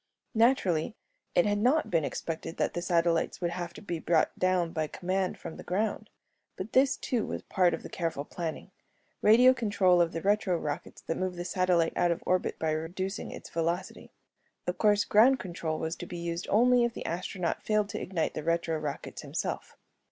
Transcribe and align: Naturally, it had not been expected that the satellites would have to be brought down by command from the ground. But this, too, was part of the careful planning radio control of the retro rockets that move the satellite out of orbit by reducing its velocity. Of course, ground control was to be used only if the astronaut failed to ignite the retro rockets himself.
Naturally, 0.33 0.95
it 1.35 1.45
had 1.45 1.59
not 1.59 1.91
been 1.91 2.03
expected 2.03 2.57
that 2.57 2.73
the 2.73 2.81
satellites 2.81 3.39
would 3.39 3.51
have 3.51 3.71
to 3.75 3.83
be 3.83 3.99
brought 3.99 4.31
down 4.39 4.73
by 4.73 4.87
command 4.87 5.37
from 5.37 5.57
the 5.57 5.63
ground. 5.63 6.09
But 6.57 6.73
this, 6.73 6.97
too, 6.97 7.23
was 7.27 7.43
part 7.43 7.75
of 7.75 7.83
the 7.83 7.87
careful 7.89 8.25
planning 8.25 8.71
radio 9.21 9.53
control 9.53 10.01
of 10.01 10.11
the 10.11 10.23
retro 10.23 10.57
rockets 10.57 11.03
that 11.03 11.17
move 11.17 11.35
the 11.35 11.45
satellite 11.45 11.93
out 11.95 12.09
of 12.09 12.23
orbit 12.25 12.57
by 12.57 12.71
reducing 12.71 13.29
its 13.29 13.51
velocity. 13.51 14.09
Of 14.65 14.79
course, 14.79 15.05
ground 15.05 15.37
control 15.37 15.77
was 15.77 15.95
to 15.97 16.07
be 16.07 16.17
used 16.17 16.47
only 16.49 16.83
if 16.83 16.95
the 16.95 17.05
astronaut 17.05 17.61
failed 17.61 17.89
to 17.89 18.01
ignite 18.01 18.33
the 18.33 18.41
retro 18.43 18.79
rockets 18.79 19.21
himself. 19.21 19.77